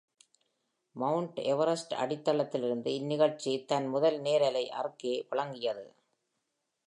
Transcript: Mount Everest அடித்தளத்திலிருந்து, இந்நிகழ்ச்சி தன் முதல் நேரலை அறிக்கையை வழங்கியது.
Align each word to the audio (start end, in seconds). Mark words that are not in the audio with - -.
Mount 0.99 1.39
Everest 1.41 1.93
அடித்தளத்திலிருந்து, 1.95 2.87
இந்நிகழ்ச்சி 2.87 3.65
தன் 3.65 3.87
முதல் 3.87 4.19
நேரலை 4.19 4.69
அறிக்கையை 4.71 5.27
வழங்கியது. 5.29 5.85